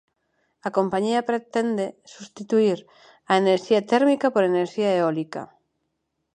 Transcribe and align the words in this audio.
A 0.67 0.69
compañía 0.77 1.27
pretende 1.29 1.85
substituír 2.15 2.79
a 3.31 3.33
enerxía 3.41 3.81
térmica 3.91 4.27
por 4.33 4.43
enerxía 4.51 4.89
eólica. 4.97 5.43